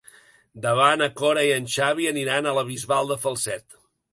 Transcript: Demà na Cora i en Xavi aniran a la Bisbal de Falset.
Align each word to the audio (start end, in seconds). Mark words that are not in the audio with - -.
Demà 0.61 0.87
na 1.01 1.09
Cora 1.19 1.43
i 1.49 1.53
en 1.57 1.69
Xavi 1.75 2.09
aniran 2.13 2.49
a 2.49 2.55
la 2.61 2.65
Bisbal 2.71 3.13
de 3.13 3.19
Falset. 3.27 3.79